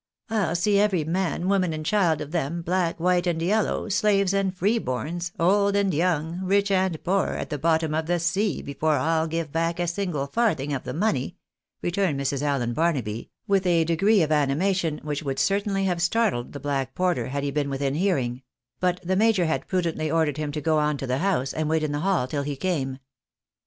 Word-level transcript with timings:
"I'll 0.31 0.55
see 0.55 0.79
every 0.79 1.03
man, 1.03 1.47
woman, 1.47 1.73
and 1.73 1.85
child 1.85 2.21
of 2.21 2.31
them, 2.31 2.63
black, 2.63 2.97
wliite, 2.97 3.27
and 3.27 3.39
yellow, 3.39 3.87
slaves 3.87 4.33
and 4.33 4.51
free 4.51 4.79
borns, 4.79 5.31
old 5.39 5.75
and 5.75 5.93
young, 5.93 6.39
rich 6.41 6.71
and 6.71 6.97
poor, 7.03 7.27
at 7.33 7.51
the 7.51 7.59
bottom 7.59 7.93
of 7.93 8.07
the 8.07 8.17
sea 8.17 8.63
before 8.63 8.95
I'll 8.97 9.27
give 9.27 9.51
back 9.51 9.79
a 9.79 9.85
single 9.85 10.25
farthing 10.25 10.73
of 10.73 10.85
the 10.85 10.93
money," 10.95 11.37
returned 11.83 12.19
Mrs. 12.19 12.41
Allen 12.41 12.73
Barnaby, 12.73 13.29
with 13.45 13.67
a 13.67 13.83
degree 13.83 14.23
of 14.23 14.31
animation 14.31 14.99
which 15.03 15.21
would 15.21 15.37
certainly 15.37 15.83
have 15.85 16.01
startled 16.01 16.51
the 16.53 16.59
black 16.59 16.95
porter 16.95 17.27
had 17.27 17.43
he 17.43 17.51
been 17.51 17.69
within 17.69 17.93
hearing; 17.93 18.41
but 18.79 18.99
the 19.03 19.15
major 19.15 19.45
had 19.45 19.67
prudently 19.67 20.09
ordered 20.09 20.37
him 20.37 20.51
to 20.53 20.61
gooo 20.63 20.97
to 20.97 21.05
the 21.05 21.19
house, 21.19 21.53
and 21.53 21.69
wait 21.69 21.83
in 21.83 21.91
the 21.91 21.99
hall 21.99 22.25
till 22.27 22.41
he 22.41 22.55
came. 22.55 22.73
AN 22.77 22.87
EMBAKRASSING 22.87 22.91
NOTE. 22.93 22.99